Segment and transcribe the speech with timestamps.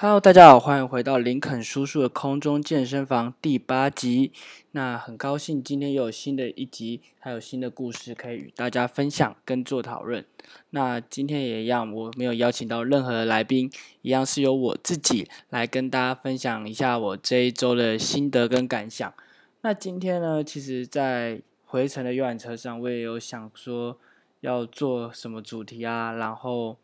[0.00, 4.30] Hello，大家好，欢迎回到林肯叔叔的空中健身房第八集。
[4.70, 10.24] 那很高兴今天又有新的一集，还有新的故事可以与大家分享跟做讨论。
[10.70, 13.68] 那今天也一样，我没有邀请到任何的来宾，
[14.02, 19.12] 一样是由我自己来跟大家分享一下我这一周的心得跟感想。
[19.62, 23.98] 那今天呢，其实，在回程的游览车上，我也有想说
[24.42, 26.76] 要做什么主题啊，然后。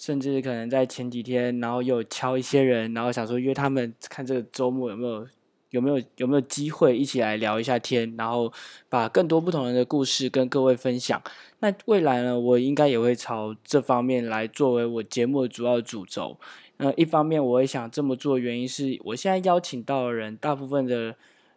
[0.00, 5.28] 甚至可能在前几天，然后有敲一些人，然后想说约他们看这个周末有没有
[5.68, 8.50] 有没有有没有机会一起来聊一下天，然后
[8.88, 11.22] 把更多不同人的故事跟各位分享。
[11.58, 16.38] 那未来呢，我应该也会朝这方面来作为我节目的主要主轴。
[16.78, 21.14] 那一方面，我也想这么做，原因是我现在邀请到的人，大部分的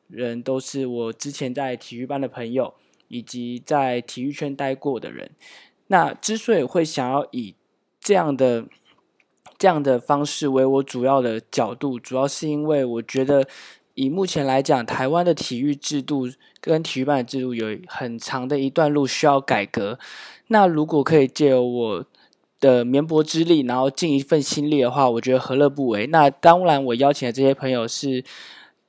[0.09, 2.73] 人都是我之前在体育班的朋友，
[3.07, 5.31] 以及在体育圈待过的人。
[5.87, 7.55] 那之所以会想要以
[8.03, 8.65] 这样的
[9.57, 13.47] 这样的方式为我主要的角度，主要是因为我觉得
[13.93, 16.27] 以目前来讲，台湾的体育制度
[16.59, 19.97] 跟体育办的制度有很长的一段路需要改革。
[20.47, 22.05] 那如果可以借由我
[22.59, 26.05] 的绵薄之力，然后尽一份心力的话，我觉得何乐不为？
[26.07, 28.23] 那当然，我邀请的这些朋友是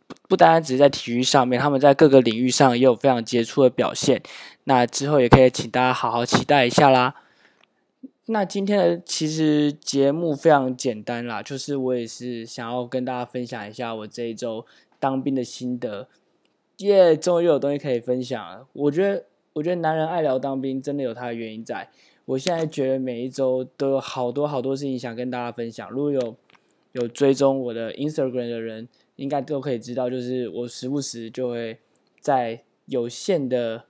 [0.07, 4.21] 不不单单只是在体育上面，他们在各个领域上也有非常杰出的表现。
[4.65, 7.15] 那之后也可以请大家好好期待一下啦。
[8.27, 14.65] 那今天的其实节目非常简单啦，就是我也是想要跟大家分享一下我这一周
[14.99, 16.09] 当兵的心得，
[16.79, 18.67] 耶，终于有东西可以分享了。
[18.73, 21.91] 我觉得，我觉得男人爱聊当兵，真的有他的原因在。
[22.25, 25.91] 我现在觉得每一周都有好多好多事情想跟大家分享。
[25.91, 26.37] 如果有
[26.93, 31.77] 有追踪我的 Instagram 的人，应该都可以知道，就是我时不时就会
[32.21, 33.85] 在有限的。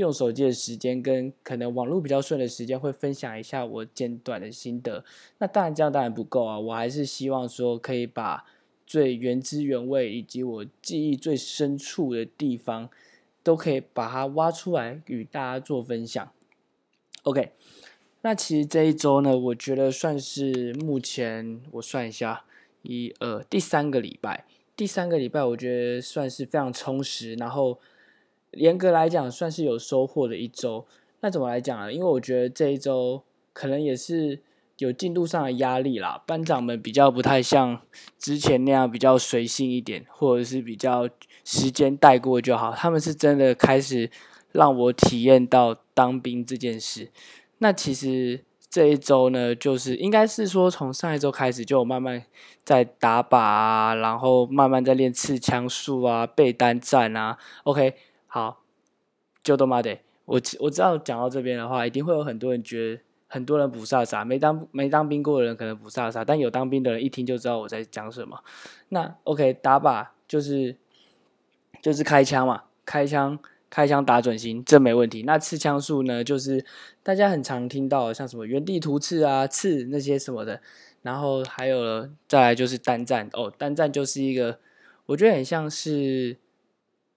[0.00, 5.04] 用手机的时间跟可能网络比较顺的时间，会分享一下我简短的心得。
[5.38, 8.46] 那当然这样当然不够啊，我还是希望说可以把
[8.86, 12.88] 最原汁原味以及我记忆最深处的地方，
[13.42, 16.32] 都可以把它挖出来与大家做分享。
[17.24, 17.52] OK，
[18.22, 22.44] 那其实这一周呢，我觉得算是目前我算一下，
[22.80, 27.78] 一二第三个礼拜，第三个礼拜我觉得算是非常充实，然后。
[28.52, 30.86] 严格来讲，算是有收获的一周。
[31.20, 31.92] 那怎么来讲呢？
[31.92, 33.22] 因为我觉得这一周
[33.52, 34.40] 可能也是
[34.78, 36.22] 有进度上的压力啦。
[36.26, 37.80] 班长们比较不太像
[38.18, 41.08] 之前那样比较随性一点，或者是比较
[41.44, 42.72] 时间带过就好。
[42.72, 44.10] 他们是真的开始
[44.52, 47.10] 让我体验到当兵这件事。
[47.58, 52.24] 那其实这一周呢，就是应该是说从上一周开始就慢慢
[52.64, 57.36] 在打靶啊，然后慢慢在练刺枪术啊、背单战啊。
[57.64, 57.94] OK。
[58.32, 58.62] 好，
[59.42, 68.40] 就都妈的，我我知道讲到这边的话，一定会有很多人觉得，很多人不飒飒，没当没当兵过的人可能不飒飒，但有当兵的人一听就知道我在讲什么。
[68.90, 70.76] 那 OK，打靶就是
[71.82, 73.36] 就是开枪嘛，开枪
[73.68, 75.24] 开枪打准心，这没问题。
[75.24, 76.64] 那刺枪术呢，就是
[77.02, 80.62] 大家很常听到，像什么原地突刺啊、刺那些什么的，
[81.02, 84.60] 然后还有再来就是单战哦，单战就是一个，
[85.06, 86.36] 我觉得很像是。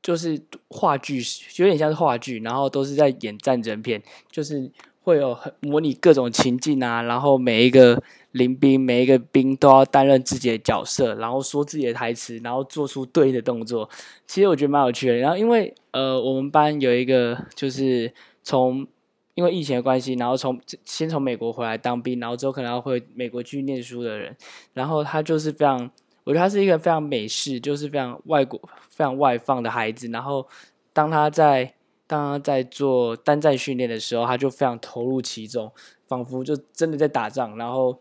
[0.04, 1.24] 就是话剧，
[1.56, 4.70] 有点像是话剧，然后都是在演战争片，就是
[5.02, 13.90] 会有很模拟各种情境啊，然后每一个临兵，每一个兵都要担任自己的角色，然后说自己的台词，然后做出对应的动作。
[14.28, 15.16] 其实我觉得蛮有趣的。
[15.16, 18.12] 然后因为呃，我们班有一个就是
[18.44, 18.86] 从
[19.36, 24.36] 因为疫情的关系，然后从先从美国回来当兵，然后之后可能要回美国去念书的人，
[24.74, 25.90] 然后他就是非常。
[26.26, 30.08] 我觉得他是一个非常美式，就是非常外国、非常外放的孩子。
[30.08, 30.48] 然后，
[30.94, 31.74] 当他在
[32.08, 35.72] 当他在做单战训练的时候，他就非常投入其中，
[36.08, 37.58] 仿佛就真的在打仗。
[37.58, 38.00] 然后，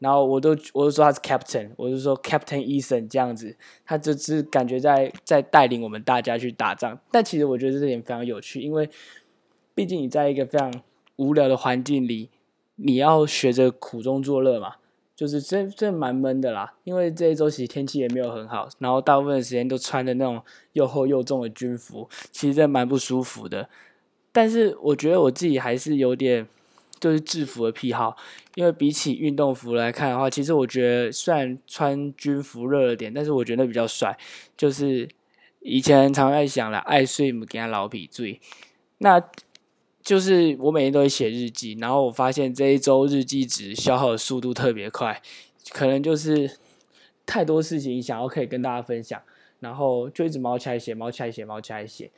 [0.00, 6.98] 然后我都我都说他是 Captain，我就说 Captain Ethan 这样子，他就是感觉在在带领我们大家去打仗。
[7.12, 8.88] 但其实我觉得这点非常有趣，因为
[9.74, 10.72] 毕竟你在一个非常
[11.16, 12.30] 无聊的环境里，
[12.76, 14.76] 你要学着苦中作乐嘛。
[15.20, 23.68] 就是真真蛮闷的啦，因为这一周其实天气也没有很好，然后大部分的时间都穿的那种又厚又重的军服，其实真蛮不舒服的。
[24.32, 26.46] 但是我觉得我自己还是有点
[26.98, 28.16] 就是制服的癖好，
[28.54, 34.18] 因为比起运动服来看的话，其实我觉得虽然穿军服热了点，但是我觉得比较帅。
[34.56, 35.06] 就是
[35.60, 38.40] 以前常在想了，爱睡不给他老皮醉，
[38.96, 39.22] 那。
[40.02, 45.20] 就是我每天都会写日记，然后我发现这一周日记纸消耗的速度特别快，
[45.72, 46.58] 可能就是
[47.26, 49.20] 太多事情想要可以跟大家分享，
[49.60, 52.10] 然后就一直毛起来写，毛起来写，毛起来写。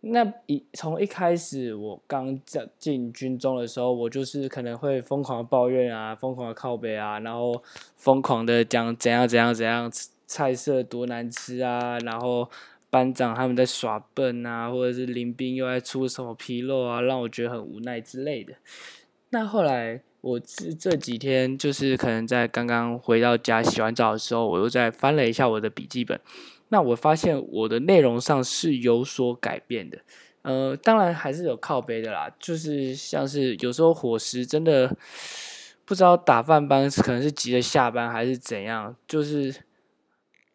[0.00, 7.62] 那一从一开始我刚进进军中的时候，我就是可能会疯狂抱怨啊，疯狂的靠背啊，然后
[7.96, 9.90] 疯狂的讲怎样怎样怎样
[10.26, 12.48] 菜色多难吃啊，然后
[12.90, 18.54] 班长他们在耍笨啊，或者是林兵又在出什么纰漏啊，让我觉得很无奈之类的。
[19.30, 26.18] 那后来我这这几天就是可能在刚刚回到家洗完澡的时候，我又在翻了一下我的笔记本。
[26.68, 29.98] 那我发现我的内容上是有所改变的，
[30.42, 34.96] 呃，当然还是有靠背的啦，就是像是有时候伙食真的
[35.84, 39.54] 不知道打饭班可能是急着下班还是怎样，就是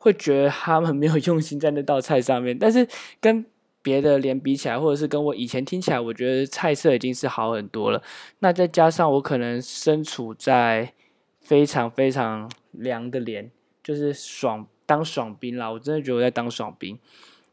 [0.01, 2.87] 会觉得他们没有用心在那道菜上面，但是
[3.19, 3.45] 跟
[3.83, 8.01] 别的连比起来，或者是跟我以前听起来，我觉得菜色已经是好很多了。
[8.39, 10.93] 那再加上我可能身处在
[11.39, 13.51] 非常非常凉的连，
[13.83, 14.67] 就是爽。
[14.83, 16.99] 当爽兵啦，我真的觉得我在当爽兵，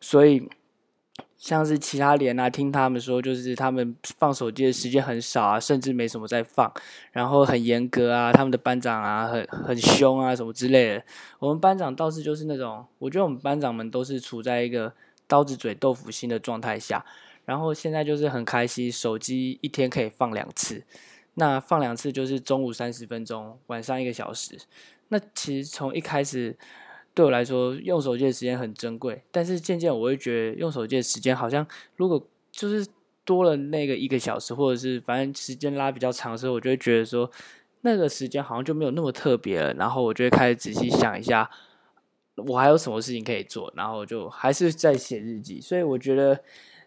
[0.00, 0.48] 所以
[1.36, 6.70] 像是其他连啊，听他们说，就是他们放手机的时间很少啊，甚至没什么在放，
[7.12, 11.04] 然后很严格啊，他们的班长啊，很很凶啊，什么之类的。
[11.38, 14.92] 我们班长倒是就是那种，我觉得我们班长们都是处在一个
[15.28, 17.04] 刀子嘴豆腐心的状态下，
[17.44, 20.82] 然后现在就是很开心，手机一天可以放两次，
[21.34, 24.58] 那放两次就是中午三十分钟，晚上一个小时。
[25.10, 26.56] 那其实从一开始。
[27.18, 31.66] 对我来说，用手机的时间很珍贵，但是渐渐我会觉得用手机的时间好像，
[31.96, 32.86] 如果就是
[33.24, 37.28] 多了那个一个小时，或者是反正时间拉比较长的时候，我就会觉得说
[37.80, 39.74] 那个时间好像就没有那么特别了。
[39.74, 41.50] 然后我就会开始仔细想一下，
[42.36, 45.60] 我还有什么事情可以做，然后就还是在写日记。
[45.60, 46.38] 所以我觉得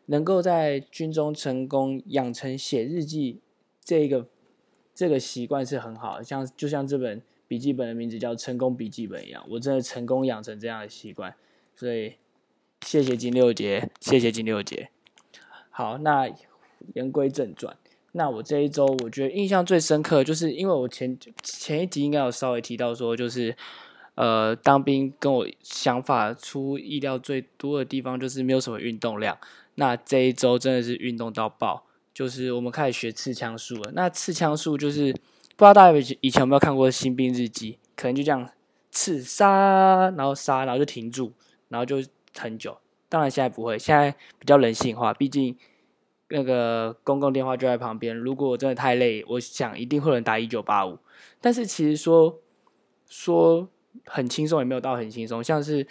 [0.06, 3.42] 能够在军中成功养成写日记
[3.84, 4.26] 这个
[4.96, 7.22] 这个习惯是很好的，像就像这本。
[7.52, 11.36] 笔记本的名字叫“成功笔记本”一样，我真的成功养成这样的习惯，
[11.76, 12.14] 所以
[12.86, 14.90] 谢谢金六杰，谢谢金六杰。
[15.70, 16.30] 好，那
[16.94, 17.76] 言归正传，
[18.14, 23.54] 那我这一周我觉得印象最深刻，就是因为我前前一集应该有稍微提到说，就是
[24.16, 29.38] 呃当兵跟我想法出意料最多的地方，就是没有什么运动量。
[29.76, 31.84] 那这一周真的是运动到爆，
[32.14, 33.92] 就是我们开始学刺枪术了。
[33.94, 35.14] 那刺枪术就是。
[35.62, 37.74] 不知道大家以前有没有看过《新兵日记》？
[37.96, 38.50] 可能就这样
[38.90, 41.34] 刺杀，然后杀，然后就停住，
[41.70, 41.98] 然后就
[42.36, 42.76] 很久。
[43.08, 44.10] 当然现在不会，现在
[44.40, 45.14] 比较人性化。
[45.14, 45.56] 毕竟
[46.30, 50.98] 那个公共电话就在旁边，如果我真的太累，我想一定会有人打一九八五。
[51.40, 52.40] 但是其实说
[53.08, 53.70] 说
[54.06, 55.44] 很轻松，也没有到很轻松。
[55.44, 55.86] 像是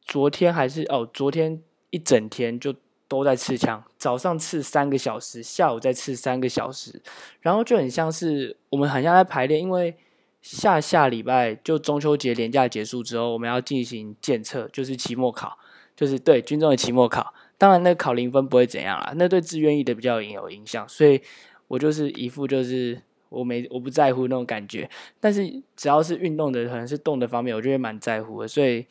[0.00, 2.74] 昨天还是哦，昨天一整天就。
[3.18, 7.00] 都在刺枪，早上刺三个小时，下午再刺三个小时，
[7.40, 9.96] 然后就很像是我们很像在排练，因为
[10.42, 15.56] 下下礼拜就中秋节连假结束之后，我们要进行检测，就是期末考，
[15.96, 17.32] 就是对军中的期末考。
[17.56, 21.22] 当然，那考零分不会怎样啦，那对志愿意的比较有影响，所以
[21.68, 23.00] 我就是一副就是
[23.30, 24.90] 我没我不在乎那种感觉。
[25.18, 28.46] 但是只要是运动的，可能是动的方面，我就会蛮在乎的。
[28.48, 28.84] 所以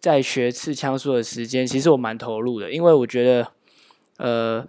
[0.00, 3.52] 在学刺枪术的时间，其实我蛮投入的，因为我觉得。
[4.16, 4.66] 呃，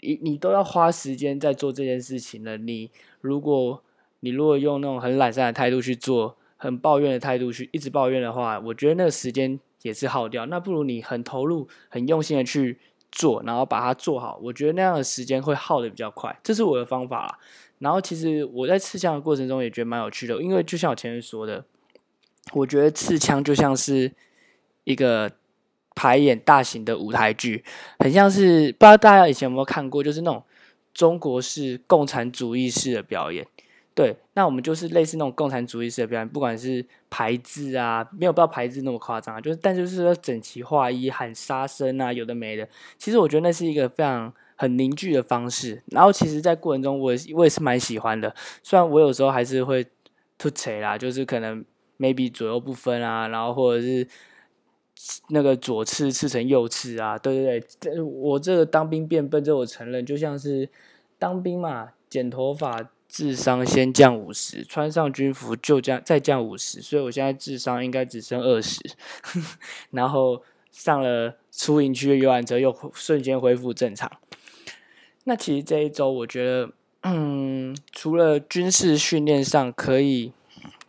[0.00, 2.56] 你你都要花时间在做这件事情了。
[2.56, 3.82] 你如果
[4.20, 10.46] 你如果用那种很懒散的态度去做，很抱怨的态度去一直抱怨的话，我觉得那个时间也是耗掉。
[10.46, 12.78] 那不如你很投入、很用心的去
[13.10, 14.38] 做，然后把它做好。
[14.42, 16.38] 我觉得那样的时间会耗的比较快。
[16.44, 17.40] 这是我的方法。
[17.80, 21.64] 然后其实我在刺枪的过程中也觉得蛮有趣的，因为就像我前面说的，
[22.52, 24.12] 我觉得刺枪就像是
[24.84, 25.32] 一个。
[25.94, 27.64] 排演大型的舞台剧，
[27.98, 30.42] 很像是不知道大家以前有没有看过，就是那种
[30.94, 33.46] 中国式共产主义式的表演。
[33.94, 42.66] 对，那我们就是类似那种共产主义式的表演，不管是排字啊，没有到排字那么夸张啊，就是但就是说整齐划一、喊杀声啊，有的没的。
[42.96, 45.82] 其实我觉得那是一个非常很凝聚的方式。
[45.88, 48.34] 然后其实，在过程中，我我也是蛮喜欢的。
[48.62, 49.86] 虽然我有时候还是会
[50.38, 51.62] 吐槽啦，就是可能
[51.98, 54.08] maybe 左右不分啊，然后或者是。
[55.28, 60.68] 那个左刺刺成右刺啊，对对对，我这个当兵变笨，这我承认，就像是
[61.18, 68.78] 当兵嘛，剪头发智商先降五十，穿上军服就降再降五十，所以我现在智商应该只剩二十，
[69.90, 74.10] 然后上了出营区的游览车又瞬间恢复正常。
[75.24, 76.70] 那其实这一周我觉得，
[77.02, 80.32] 嗯，除了军事训练上可以，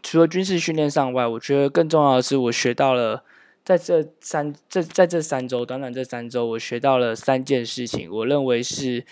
[0.03, 3.23] 除了军事训练上外，我觉得更重要的是我学到了。
[3.63, 8.11] 在这三这在这三周，短短这三周，我学到了三件事情。
[8.11, 9.05] 我认为是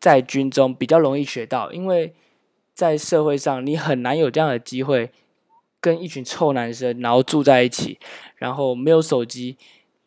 [0.00, 2.14] 在军中比较容易学到，因为
[2.74, 5.10] 在社会上你很难有这样的机会，
[5.80, 7.98] 跟一群臭男生然后住在一起，
[8.36, 9.58] 然后没有手机，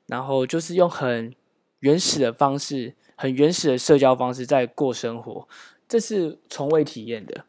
[0.08, 1.36] 然后就是用很
[1.80, 5.48] 原始的方式，很原始的社交方式在过生活，
[5.88, 7.46] 这是从未体验的。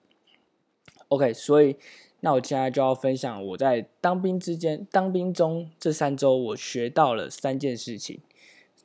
[1.09, 1.77] OK，所以
[2.21, 8.21] 那我现在就要分享我在当兵之间、当兵中这三周我学到了三件事情。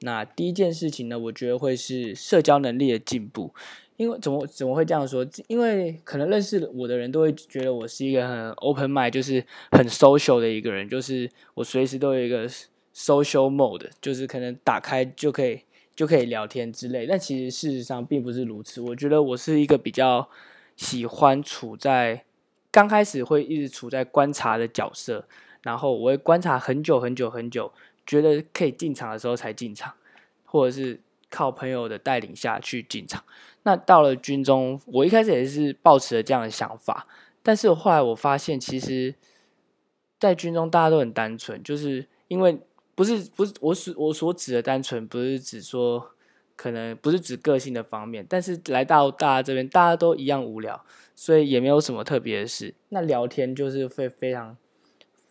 [0.02, 3.54] 那第一件事情呢，我觉得会是社交能力的进步。
[3.98, 5.26] 因为怎么怎么会这样说？
[5.48, 12.46] 因为可能认识我的人都会觉得我是一个很 open mind，就是很 social 的一个人，就是我随时都有一个
[12.94, 15.62] social mode，就是可能打开就可以
[15.96, 17.08] 就可以聊天之类。
[17.08, 18.82] 但其实事实上并不是如此。
[18.82, 20.28] 我觉得我是一个比较
[20.76, 22.26] 喜欢处在
[22.76, 25.26] 刚开始会一直处在观察的角色，
[25.62, 27.72] 然后我会观察很久很久很久，
[28.06, 29.94] 觉得可以进场的时候才进场，
[30.44, 31.00] 或者是。
[31.28, 33.22] 靠朋友的带领下去进场，
[33.64, 37.08] 那到了军中，我一开始也是抱持了这样的想法，
[37.44, 39.14] 但是后来我发现，其实，
[40.18, 42.58] 在军中大家都很单纯，就是因为
[42.94, 46.12] 不是不是我所我所指的单纯，不是指说
[46.56, 50.84] 可能不是指个性的方面，但是来到大家这边，大家都一样无聊，
[51.16, 54.58] 所以也没有什么特别的事，那聊天就是会非常。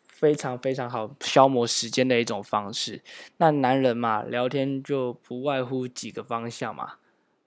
[0.07, 3.02] 非常非常好消磨时间的一种方式。
[3.38, 6.95] 那男人嘛，聊天就不外乎几个方向嘛，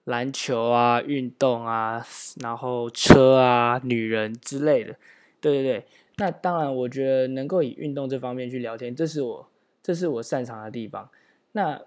[0.04, 2.06] 篮球啊、运动啊，
[2.40, 4.94] 然后车啊、女人之类的。
[5.40, 5.86] 对对对，
[6.18, 9.48] 那当然，我觉得能够以运动这方面去聊天，这是我
[9.82, 11.10] 这是我擅长的地方。
[11.52, 11.80] 那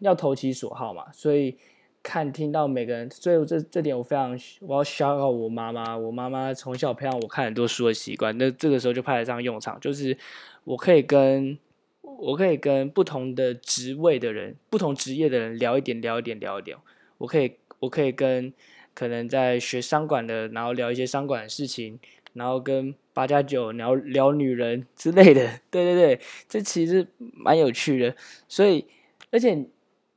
[0.00, 1.56] 要投其所好嘛，所以。
[2.00, 5.94] 看听到每个人，所以这这点我非常我要消耗我妈妈。
[5.94, 9.78] 我妈妈从小培养我看很多书的习惯，那这个时候就派得上用场。
[9.80, 10.16] 就是
[10.64, 11.58] 我可以跟
[12.00, 16.78] 我可以跟不同的职位的人、不同职业的人聊一点、聊一点、聊一点。
[17.18, 18.54] 我可以我可以跟
[18.94, 21.98] 可能在学商管的，然后聊一些商管的事情，
[22.32, 25.60] 然后跟八加九聊聊女人之类的。
[25.70, 28.14] 对对对，这其实蛮有趣的。
[28.46, 28.86] 所以
[29.30, 29.66] 而且。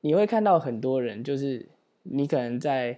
[0.03, 1.63] 你会看到很多人，就是
[2.01, 2.97] 你可能在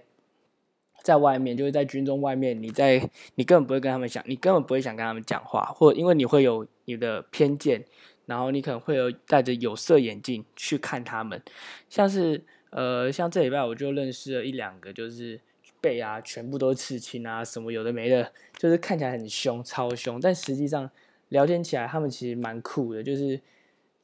[1.02, 7.84] 在外面，就是在军中外面，你在你根本不会跟他们讲，你根本不会想跟他们讲话，或因为你会有你的偏见，
[8.24, 11.42] 然后你可能会有戴着有色眼镜去看他们，
[11.90, 15.38] 像是呃，像这礼拜我就认识了一两个，就是
[15.82, 20.90] 背啊全部都是刺青啊，什么有的没的，就是看起来很凶，超凶，但实际上
[21.28, 23.38] 聊天起来他们其实蛮酷的，就是。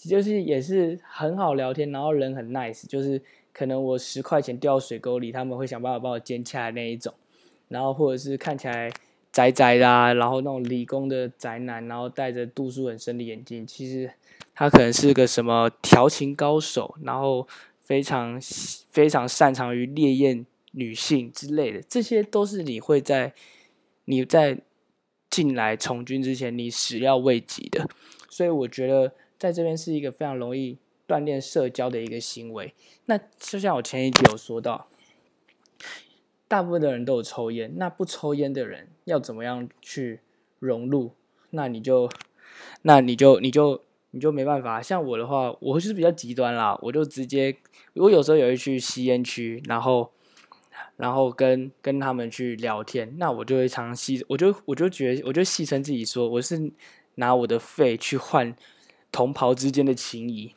[0.09, 3.21] 就是也是很好聊天，然后人很 nice，就是
[3.53, 7.13] 可能我十块钱掉水沟里，他们会想办法帮我捡起来那一种，
[7.69, 8.91] 然后或者是看起来
[9.31, 14.11] 宅宅的，然后那种理工的宅男，然后戴着度数很深的眼镜，其实
[14.55, 17.47] 他可能是个什么调情高手，然后
[17.79, 18.41] 非常
[18.89, 23.35] 非常擅长于烈焰女性之类的，这些都是你会在
[24.07, 24.57] 你在
[25.29, 27.87] 进来从军之前你始料未及的，
[28.31, 29.13] 所以我觉得。
[29.41, 30.77] 在这边是一个非常容易
[31.09, 32.75] 锻炼社交的一个行为。
[33.07, 34.87] 那就像我前一集有说到，
[36.47, 40.21] 大部分的人都有抽烟，那不抽烟的人要怎么样去
[40.59, 41.13] 融入？
[41.53, 42.11] 那你就，
[42.83, 44.83] 那你就，你就，你就没办法。
[44.83, 47.57] 像我的话，我是比较极端啦，我就直接，
[47.95, 50.13] 我有时候也会去吸烟区，然后，
[50.99, 56.71] 然后跟跟他们去聊天，那我就会常戏，我就我就觉得，我就戏称自己说，我是
[57.15, 58.55] 拿我的肺去换。
[59.13, 60.55] 同袍之间的情谊，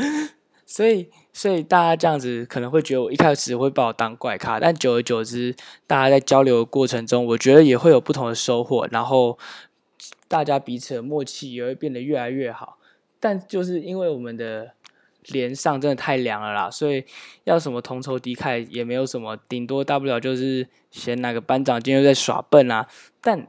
[0.66, 5.54] 所以所以大家这样子可能会觉得我一开始会把我当怪咖，但久而久之，
[5.86, 9.38] 大家在交流的过程中，我觉得也会有不同的收获，然后
[10.28, 12.78] 大家彼此的默契也会变得越来越好。
[13.18, 14.72] 但就是因为我们的
[15.28, 17.04] 连上真的太凉了啦，所以
[17.44, 22.86] 要什么同仇敌忾也没有什么，顶多大不了就是嫌哪个班长今天又在耍笨啊。
[23.22, 23.48] 但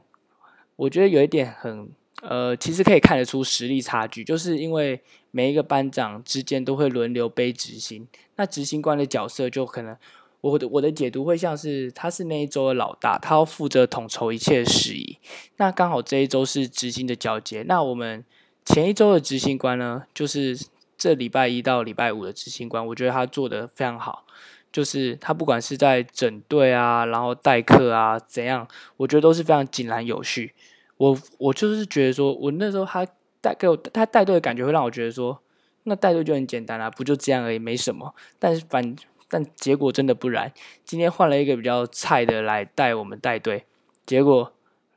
[0.76, 1.90] 我觉得有一点很。
[2.22, 9.96] 呃，其实可以看得出实力差距，就是因为每一个班长之间都会轮流背执行，那执行官的角色就可能，
[10.40, 15.18] 我的我的解读会像是他是那一周的老大，他要负责统筹一切事宜。
[15.58, 18.24] 那刚好这一周是执行的交接，那我们
[18.64, 20.58] 前一周的执行官呢，就是
[20.96, 24.24] 这礼拜一到礼拜五的执行官，我觉得他做的非常好，
[24.72, 30.52] 就是他不管是在整队啊，然后代课啊怎样，我觉得都是非常井然有序。
[30.98, 33.06] 我我就是觉得说，我那时候他
[33.40, 35.40] 带给我他带队的感觉，会让我觉得说，
[35.84, 38.14] 那带队就很简单啊，不就这样而已，没什么。
[38.38, 38.96] 但是反
[39.28, 40.52] 但结果真的不然，
[40.84, 43.64] 今天换了一个比较菜的来带我们带队，
[44.04, 44.52] 结果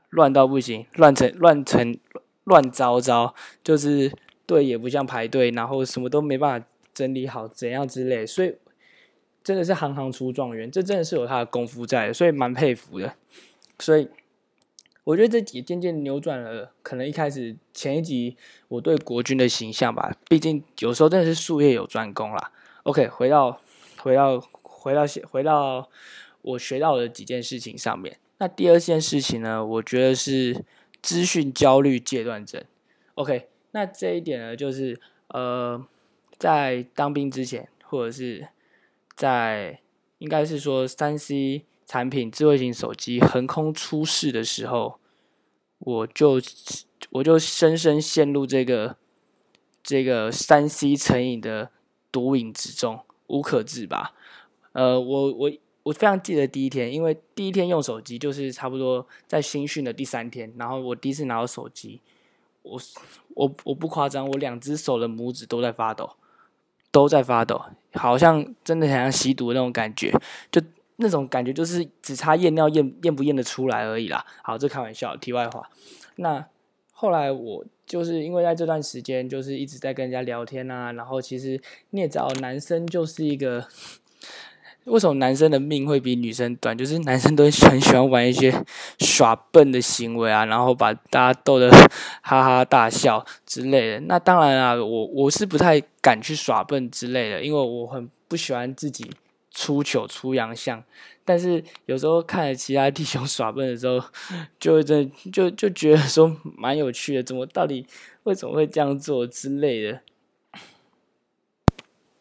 [0.10, 1.96] 乱到不行，乱成乱成
[2.46, 4.12] 乱糟糟，就是
[4.48, 8.56] 队也不像排队，然后什么都没办法整理好，怎样之类，所以
[9.44, 13.14] 真的是行行出状元，这真的是有他的功夫在，所以蛮佩服的，
[13.78, 14.10] 所以。
[15.04, 22.52] 我觉得这集渐渐扭转了，可能一开始前一集我对国军的形象吧，毕竟有时候真的是术业有专攻啦。
[22.84, 23.60] OK，回到
[23.98, 25.90] 回到回到回到
[26.44, 28.18] 我学到的几件事情上面。
[28.38, 30.64] 那第二件事情呢，我觉得是
[31.02, 32.64] 资讯焦虑戒断症。
[33.16, 35.84] OK，那这一点呢，就是呃，
[36.38, 38.48] 在当兵之前，或者是
[39.16, 39.80] 在
[40.20, 44.98] 应该是说三 C 产品、智慧型手机横空出世的时候，
[45.80, 46.40] 我就
[47.10, 48.96] 我就深深陷入这个
[49.84, 51.70] 这个三 C 成瘾的
[52.10, 54.14] 毒瘾之中，无可自拔。
[54.72, 55.52] 呃，我我
[55.84, 62.00] 我非常记得第一天，因为第一天用手机就是差不多在新训的第三天，然后我第一次拿到手机，
[62.62, 62.80] 我
[63.34, 66.12] 我我不夸张，我两只手的拇指都在发抖，
[66.90, 67.62] 都在发抖，
[67.96, 70.14] 好像真的很像吸毒那种感觉，
[70.50, 70.62] 就
[71.02, 74.26] 那种感觉就是只差验尿验验不验得出来而已啦。
[74.42, 75.70] 好，这开玩笑，题外话。
[76.16, 76.46] 那
[76.92, 83.66] 后来我就是因为在这段时间就是一直在跟人家聊天啊，然后其实你也知道，男生就是一个。
[84.86, 86.76] 为什么男生的命会比女生短？
[86.76, 88.52] 就是男生都很喜欢玩一些
[88.98, 91.70] 耍笨的行为啊，然后把大家逗得
[92.24, 94.00] 哈哈大笑之类的。
[94.08, 99.08] 那当然啊，我我是不太敢去耍笨之类的，因为我很不喜欢自己
[99.52, 100.84] 出糗出洋相。
[101.24, 104.04] 但是有时候看着其他弟兄 耍笨的时候，
[104.60, 107.86] 就会真就就觉得说蛮有趣的，怎么到底
[108.24, 110.02] 为什么会这样做之类的。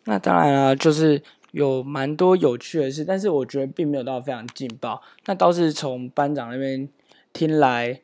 [0.05, 1.23] 那当然啊，就是。
[1.53, 5.03] 有蛮多有趣的事，但是我觉得并没有到非常劲爆。
[5.27, 6.89] 那倒是从班长那边
[7.33, 8.01] 听来，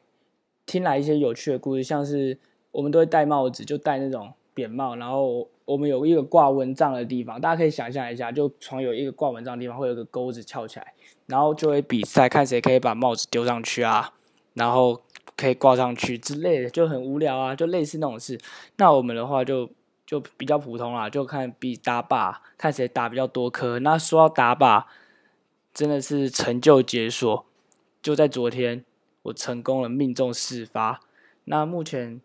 [0.66, 2.37] 听来一些有趣的故事，像是
[2.73, 10.94] 我们都会戴帽子，就戴那种扁帽，然后我们有一个挂蚊帐的地方，大家可以想象一下，就床有一个挂蚊帐的地方，会有个钩子翘起来，
[11.26, 14.14] 然后就会比赛看谁可以把帽子丢上去啊，
[14.54, 15.02] 然后
[15.37, 18.40] 可以挂上去之类的，就很无聊啊，就类似那种事。
[18.76, 19.68] 那我们的话就。
[20.06, 23.80] 就比较普通啦，就看比打靶，看谁打比较多颗。
[23.80, 24.85] 那说到打靶，
[25.75, 27.45] 真的是成就解锁。
[28.00, 28.84] 就在昨天，
[29.23, 31.00] 我成功了命中四发。
[31.47, 32.21] 那目前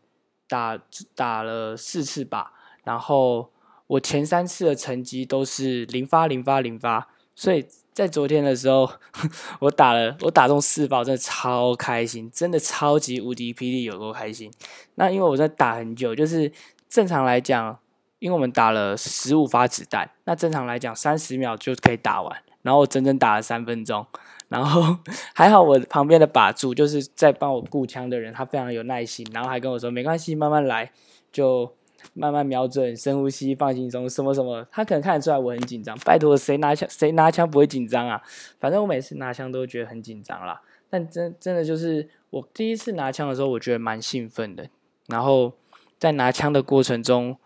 [0.48, 0.80] 打
[1.16, 2.50] 打了四次靶，
[2.84, 3.50] 然后
[3.88, 7.08] 我前三次的成绩都是零发零发零发。
[7.34, 8.90] 所以在昨天的时候，
[9.60, 14.52] 我打了我打中四发，真的超开心，真的超级无敌霹雳有多开心。
[14.96, 16.52] 那因为我在打很久，就是。
[16.92, 17.80] 正常来讲，
[18.20, 22.38] 因为我们打了十五发子弹，那正常来讲三十秒就可以打完。
[22.64, 24.06] 然后我整整打了三分钟，
[24.50, 24.98] 然后
[25.34, 30.92] 还好我旁边的把住就是在帮我顾枪的人，他非常有耐心，然后还跟我说没关系，慢慢来，
[31.32, 31.74] 就
[32.14, 34.68] 慢慢瞄准，深呼吸，放轻松，什么什么。
[34.72, 38.22] 他可能看得出来我很紧张，拜托谁拿枪谁拿枪不会紧张啊？
[38.60, 40.62] 反正我每次拿枪都觉得很紧张啦。
[40.90, 44.68] 但真真的就是我第一次拿枪的时候，我觉得蛮兴奋的，
[45.08, 45.54] 然后。
[46.02, 47.38] 在拿枪的过程中，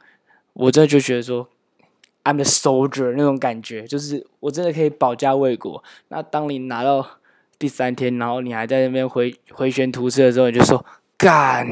[0.53, 1.49] 我真的就觉得说
[2.23, 5.83] ，I'm the soldier 那种感觉，就是我真的可以保家卫国。
[6.07, 7.05] 那当你拿到
[7.59, 10.85] 第三天，然后你还在那边回回旋突刺的时候，你就说
[11.17, 11.67] 干，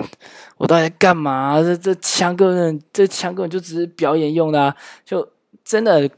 [0.58, 1.62] 我到底在干嘛？
[1.62, 4.76] 这这枪根本这枪根本就只是表演用的，啊，
[5.06, 5.30] 就
[5.64, 6.10] 真的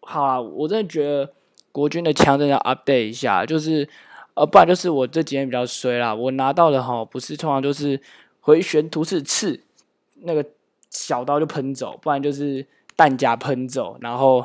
[0.00, 0.40] 好啊！
[0.40, 1.32] 我真的觉得
[1.72, 3.88] 国军的枪真的要 update 一下，就是
[4.34, 8.00] 呃，不然就是我这几天比较衰啦，我拿到的哈不是通常就是
[8.40, 9.60] 回旋突刺刺。
[10.22, 10.44] 那个
[10.90, 14.44] 小刀就喷走，不然就是弹夹喷走，然后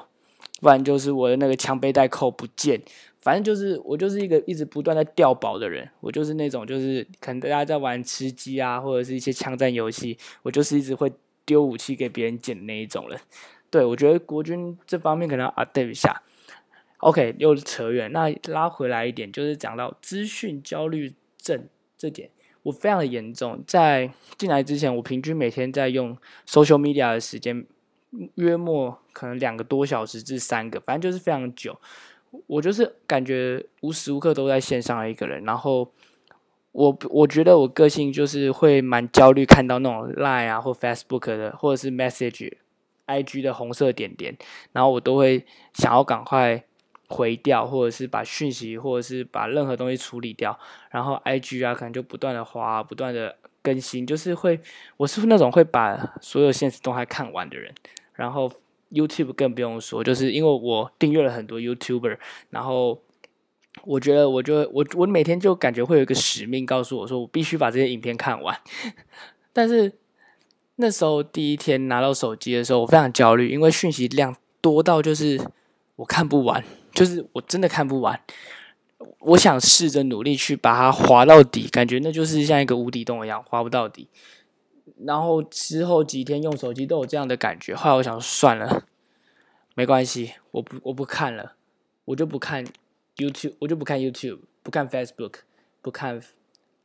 [0.61, 2.79] 不然就是我的那个枪背带扣不见，
[3.23, 11.11] 反正就是我就是一个一直不断在掉宝的人，我就是那种就是可能大家在玩吃鸡啊，或者是一些枪战游戏，我就是一直会
[11.45, 13.17] 丢武器给别人捡那一种人。
[13.69, 16.21] 对我觉得国军这方面可能要 update 一下。
[16.97, 22.29] OK，又扯远，那拉回来一点，就是讲到资讯焦虑症这点。
[22.63, 27.65] 我非常的严重，在进来之前，我平均每天在用 social media 的时间，
[28.35, 31.77] 约莫可能两个多小时至三个，反正就是非常久。
[32.47, 35.91] 我就是感觉无时无刻都在线上的一个人，然后
[36.71, 42.53] 我我觉得我个性就是会蛮焦虑，看到那种 lie 啊或 Facebook 的或者是 message、
[43.07, 44.37] IG 的红色点点，
[44.71, 46.63] 然后我都会想要赶快。
[47.09, 50.57] 回掉，或者是把讯息，或者是把任何东西处理掉，
[50.89, 54.59] 然后 I G 啊，可能就不断的滑，不断的更新，就是会，
[54.97, 57.71] 我是那种会把所有现实动态看完的人。
[58.13, 58.51] 然后
[58.93, 62.17] YouTube 更不用说，就是因为我订阅了很多 YouTuber，
[62.51, 63.01] 然后
[63.83, 68.57] 我觉得我就我我每天就感觉会有一个使命告诉我说，我必须把这些影片看完。
[69.51, 69.91] 但是
[70.75, 75.41] 那时候第一天拿到手机的时候，我非常焦虑，因为讯息量多到就是
[75.97, 76.63] 我看不完。
[76.93, 78.19] 就是我真的看不完，
[79.21, 84.07] 我想试着努力去把它划到底，感觉那就是像一个无底洞一样，划不到底。
[85.05, 88.85] 然后之后几天用手机都有这样的感觉，后来我想算了，
[89.75, 91.53] 没关系，我不我不看了，
[92.05, 92.65] 我就不看
[93.17, 95.35] YouTube，我就不看 YouTube，不看 Facebook，
[95.81, 96.21] 不看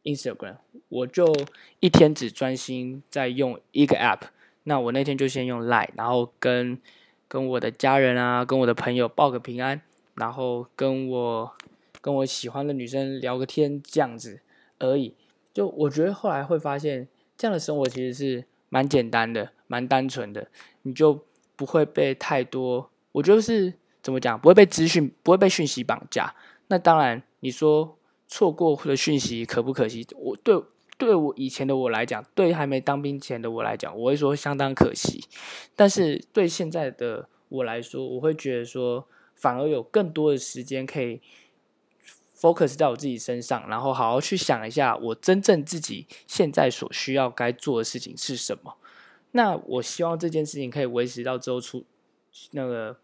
[0.05, 0.57] Instagram，
[0.89, 1.35] 我就
[1.81, 4.29] 一天只专心在用一个 App。
[4.65, 6.79] 那我那天就先用 Line，然后跟
[7.27, 9.81] 跟我的家人啊，跟我的朋友报个平安，
[10.15, 11.53] 然后跟我
[12.01, 14.41] 跟我喜欢的女生聊个天，这样子
[14.79, 15.15] 而已。
[15.55, 20.49] 就我觉得后来会发现，这样的生活其实是蛮简单的，蛮单纯的，
[20.83, 21.25] 你就
[21.57, 23.73] 不会被太多，我觉得是
[24.03, 26.35] 怎么讲，不会被资讯，不会被讯息绑架。
[26.67, 27.97] 那当然，你说
[28.27, 30.07] 错过的讯息可不可惜？
[30.17, 30.61] 我对。
[30.99, 35.23] 对我以前的我来讲，对还没当兵前的我来讲，我会说相当可惜。
[35.77, 41.21] 但是对现在的我来说，我会觉得说，反而有更多的时间可以
[42.39, 48.77] focus 在我自己身上，然后好好去想一下，我真正自己现在所需要该做的事情是什么。
[49.33, 51.85] 那我希望这件事情可以维持到之后出
[52.53, 52.99] 那个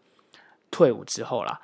[0.71, 1.61] 退伍之后啦。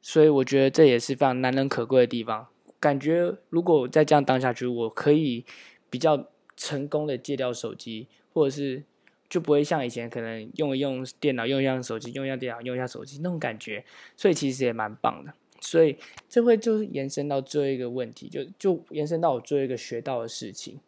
[0.00, 2.48] 所以我觉得这也是非常难能可贵的地方。
[2.80, 5.44] 感觉如果再这样当下去，我可以。
[5.92, 8.82] 比较成功的戒掉手机，或者是
[9.28, 13.84] 就不会像以前可能用一用电脑，用一用手机，用一下电脑，用一下手机那种感觉，
[14.16, 15.34] 所以其实也蛮棒的。
[15.62, 15.96] 所以
[16.28, 20.78] 这会就是延伸到最后一个问题，就就延伸到我最后一个学到的事情，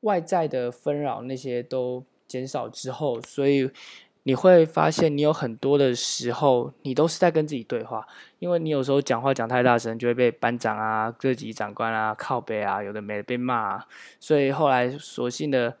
[0.00, 3.70] 外在的纷扰那些都减少之后，所以。
[4.24, 8.06] 你会发现，你有很多的时候，你都是在跟自己对话，
[8.38, 13.84] 因为你有时候讲话讲太大声，就会被班长啊、各级长官啊靠背啊，有的没的被骂，
[14.20, 15.76] 所以后来索性的，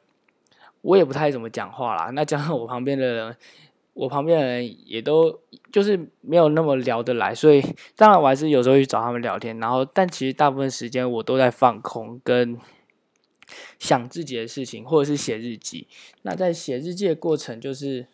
[0.80, 2.10] 我也不太怎么讲话啦。
[2.10, 3.36] 那加上我旁边的人，
[3.94, 7.62] 我旁边的人也都就是没有那么聊得来，所以
[7.96, 12.58] 当然我还是有时候去找他们聊天，然后但其实大部分时间我都在放空跟。
[13.78, 15.86] 想自己的事情，或者是写日记。
[16.22, 18.06] 那在写日记的过程，就是。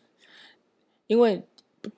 [1.06, 1.42] 因为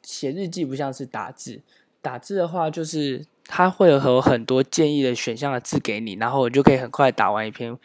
[0.03, 1.63] 写日记不像是打字，
[2.03, 7.77] 打字的话就是它会有很多建议的选项的字给你，然后我就可以很快打完一篇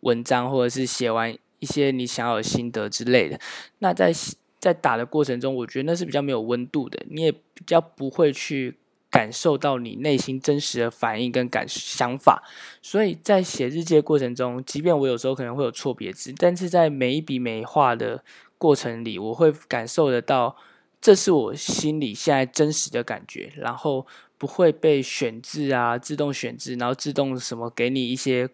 [0.00, 3.38] 文章，或者是写完一些你想要的心得之类的。
[3.80, 4.12] 那在
[4.60, 8.76] 在打的过程中，我觉得那是比较没有温度的，你也比较不会去
[9.10, 12.42] 感受到你内心真实的反应跟感想法。
[12.80, 18.22] 所以在写日记的过程中，即便我有时候可能会有错别字，但是在每一笔每画的
[18.58, 20.56] 过程里，我会感受得到。
[21.02, 28.46] 这是我心里现在真实的感觉，然后不会被选字啊，自动选字，然后自动什么给你一些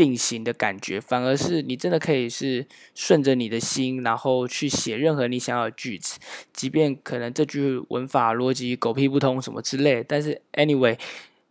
[0.00, 6.18] 定型的感觉，反而是你真的可以是顺着你的心，然后去写任何你想要的句子，
[6.54, 10.98] 即便可能这句文法逻辑狗屁不通什么之类，但是 anyway，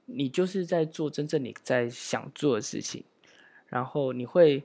[0.07, 3.03] 你就是在做真正你在想做的事情，
[3.67, 4.63] 然后你会。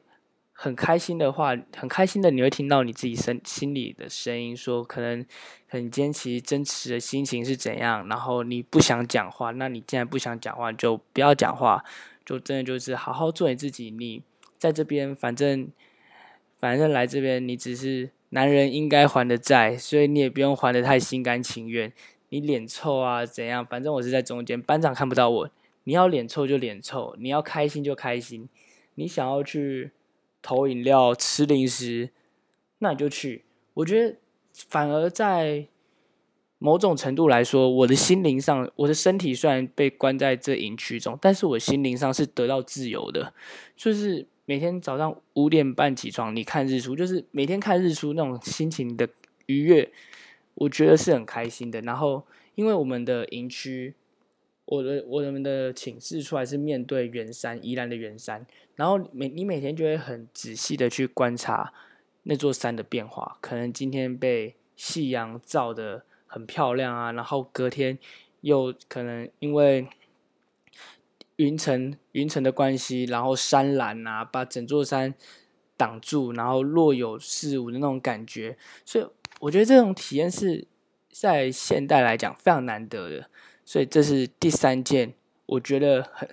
[0.56, 5.20] 很开心的话，很开心的，你会听到你自己身心里的声音，说可能，
[5.68, 11.84] 可能今天其实真实的心情是怎样，然后你不想讲话，那你既然不想讲话，就不要讲话，
[12.24, 13.90] 就真的就是好好做你自己。
[13.90, 14.22] 你
[14.58, 15.68] 在这边，反正，
[16.58, 21.92] 反正来这边，你只是男人应该还的债，所以你也不用还的太心甘情愿。
[22.30, 23.64] 你脸臭啊怎样？
[23.64, 25.50] 反正我是在中间，班长看不到我。
[25.84, 28.48] 你要脸臭就脸臭，你要开心就开心，
[28.94, 29.90] 你想要去。
[30.46, 32.10] 投饮料、吃零食，
[32.80, 33.44] 那你就去。
[33.72, 34.18] 我觉得
[34.52, 35.68] 反而在
[36.64, 43.34] 某种程度来说，我的心灵上，我的身体虽然被关在这营区中，但是我心灵上是得到自由的。
[43.76, 49.06] 就是每天早上五点半起床，你看日出，就是每天看日出那种心情的
[49.44, 49.92] 愉悦，
[50.54, 51.82] 我觉得是很开心的。
[51.82, 52.24] 然后，
[52.54, 53.94] 因为我们的营区。
[54.66, 58.46] 我的我们的寝室出来是面对圆山，宜兰的圆山，
[58.76, 61.70] 然后每你每天就会很仔细的去观察
[62.22, 67.96] 那座山的变化，可能今天被夕阳照的很漂亮啊，然后隔天
[68.40, 69.86] 又可能因为
[71.36, 75.14] 云层云层的关系，然后山岚啊把整座山
[75.76, 79.06] 挡住，然后若有似无的那种感觉，所以
[79.38, 80.66] 我觉得这种体验是
[81.08, 83.30] 在现代来讲非常难得的。
[83.64, 85.14] 所以这是第三件，
[85.46, 86.28] 我觉得很，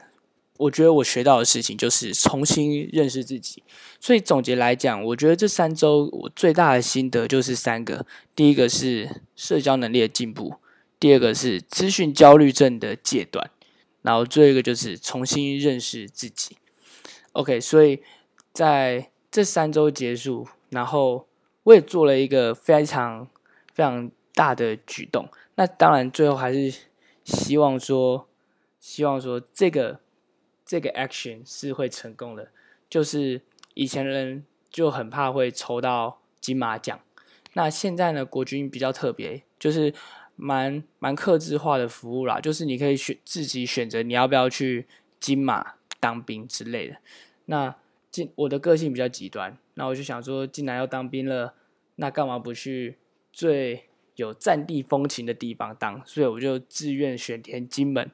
[0.61, 3.63] 我觉得我学到的事情就是重新认识自己。
[3.99, 10.55] 所以总结来讲，我觉得这三周我最大的心得就是三个：第一个是社交能力的进步，
[10.99, 13.49] 第二个是资讯焦虑症的戒断，
[14.01, 16.57] 然后最后一个就是重新认识自己。
[17.33, 18.01] OK，所以
[18.53, 21.27] 在这三周结束，然后
[21.63, 23.27] 我也做了一个非常
[23.73, 25.29] 非常大的举动。
[25.55, 26.73] 那当然最后还是。
[27.23, 28.27] 希望说，
[28.79, 29.99] 希望说这个
[30.71, 32.47] 这个 action 是会成功的。
[32.89, 33.41] 就是
[33.73, 36.97] 以前人就很怕会抽到金马奖，
[37.55, 39.93] 那现在呢，国军比较特别，就是
[40.37, 44.87] 蛮蛮克制化的服务啦，就是你可以选自己选择你要不要去
[45.19, 46.95] 金马当兵之类的。
[47.47, 47.75] 那
[48.09, 51.53] 进我的个性比较极端，那我就想说，既然要当兵了，
[51.97, 52.95] 那干嘛不去
[53.33, 56.01] 最有战地风情的地方当？
[56.05, 58.09] 所以我就自愿选填金门。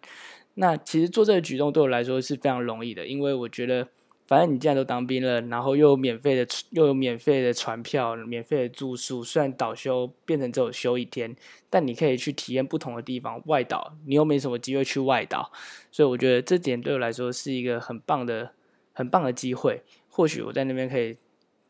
[0.58, 3.88] 那其实做这个举动对我来说是非常容易的，因为我觉得。
[4.30, 11.34] 反正你既然都当兵了，然后又有免费的又有免费的船票、免费的住宿，虽然倒休变成只有休一天，
[11.70, 13.42] 但你可以去体验不同的地方。
[13.46, 15.50] 外岛你又没什么机会去外岛，
[15.94, 18.52] 所以我觉得这点对我来说是一个很棒的、
[18.92, 19.82] 很棒的机会。
[20.10, 21.16] 或许我在那边可以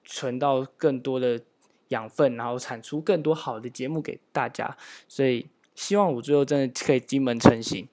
[0.04, 1.40] 存到更多的
[1.90, 4.76] 养分，然后产出更多好的节目给大家。
[5.08, 5.46] 所以
[5.76, 7.88] 希望我最后真的可以金门成型。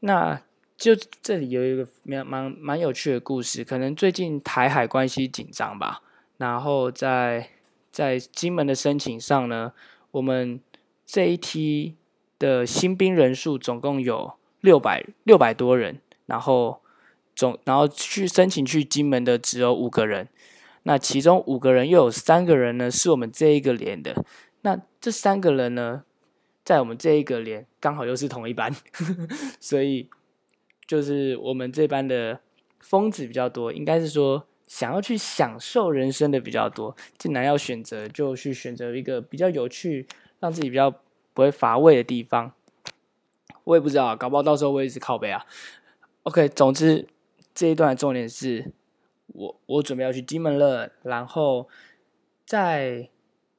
[0.00, 0.42] 那。
[0.80, 6.00] 就这里有一个蛮蛮蛮有趣的故事，可能最近台海关系紧张吧，
[6.38, 7.50] 然后在
[7.90, 9.74] 在金门的申请上呢，
[10.12, 10.58] 我们
[11.04, 11.96] 这一批
[12.38, 14.32] 的新兵人数总共有
[14.62, 16.80] 六百六百多人，然后
[17.36, 20.28] 总然后去申请去金门的只有五个人，
[20.84, 24.24] 那其中五个人又有三个人呢是我们这一个连的，
[24.62, 26.04] 那这三个人呢，
[26.70, 28.72] 在我们这一个连刚好又是同一班，
[29.58, 30.08] 所以。
[30.86, 32.40] 就是我们这班的
[32.80, 36.96] 疯子比较多，应该是说想要去享受人生的比较多。
[37.16, 40.08] 既然要选择，就去选择一个比较有趣、
[40.40, 40.90] 让自己比较
[41.32, 42.52] 不会乏味的地方。
[43.62, 45.46] 我也不知道，搞不好到时候我也是靠背啊。
[46.24, 47.06] OK，总之
[47.54, 48.72] 这一段的重点是
[49.28, 51.68] 我我准备要去金门了，然后
[52.44, 53.08] 在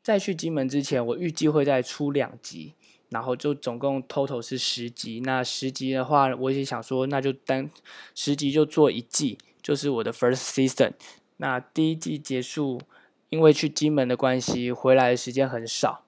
[0.04, 2.76] 在去金门之前，我预计会再出两集。
[3.12, 7.70] 然后就总共 total 是十集，那十集的话，我也想说，那就单
[8.16, 10.94] 十集就做一季，就是我的 first season。
[11.36, 12.80] 那第一季结束，
[13.28, 16.06] 因为去金门的关系，回来的时间很少，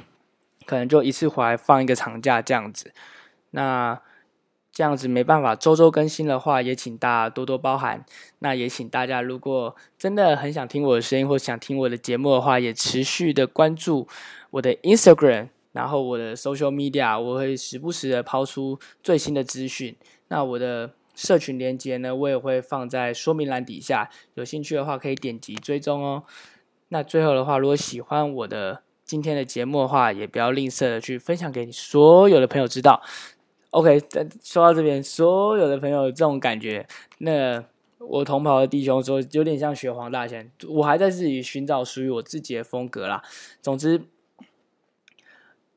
[0.66, 2.92] 可能就一次回来放一个长假这样子。
[3.52, 3.98] 那
[4.70, 8.04] 这样子没办法周周更新的话，也请大家多多包涵。
[8.40, 14.06] 那也请大家如果真的很想听我的声音，或想听我的节目的话，也持续的关注
[14.50, 15.48] 我的 Instagram。
[15.74, 19.94] 然后我的 social media 我会时不时的抛出最新的资讯。
[20.28, 24.08] 那我的社群连接呢，我也会放在说明栏底下。
[24.34, 26.22] 有兴趣的话可以点击追踪哦。
[26.90, 33.02] 那最后的话，如果喜欢我的今天的节目的话，也不要吝啬的去分享给你所有的朋友知道。
[33.70, 34.00] OK，
[34.42, 36.86] 说到这边，所有的朋友这种感觉，
[37.18, 37.64] 那
[37.98, 43.22] 我同袍的弟兄说有点像学黄大仙，我还在自己寻找属于我自己的风格啦。
[43.60, 44.02] 总之。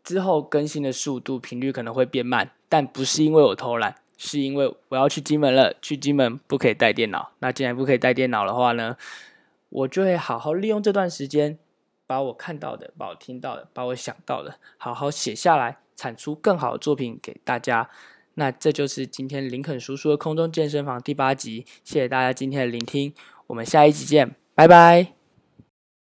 [0.08, 5.76] 之后更新的速度频率可能会变慢，但不是因为我偷懒，是因为我要去金门了。
[5.82, 8.96] 去金门不可以带电脑，那既然不可以带电脑的话呢，
[9.68, 11.60] 我就会好好利用这段时间，
[12.06, 17.90] 把我看到的、把我听到的、把我想到的，好好写下来，产出更好的作品给大家。
[18.36, 23.14] 那这就是今天林肯叔叔的空中健身房第八集，谢谢大家今天的聆听，
[23.48, 25.17] 我们下一集见，拜拜。